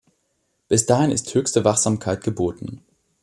[0.67, 2.81] Bis dahin ist höchste Wachsamkeit geboten.